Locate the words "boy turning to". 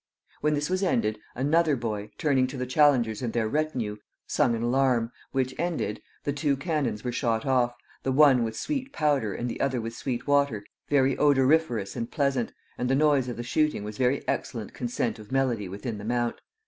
1.75-2.57